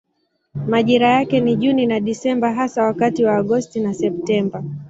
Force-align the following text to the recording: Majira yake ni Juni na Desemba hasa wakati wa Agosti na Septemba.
Majira 0.67 1.07
yake 1.09 1.39
ni 1.39 1.55
Juni 1.55 1.85
na 1.85 1.99
Desemba 1.99 2.53
hasa 2.53 2.83
wakati 2.83 3.23
wa 3.25 3.35
Agosti 3.35 3.79
na 3.79 3.93
Septemba. 3.93 4.63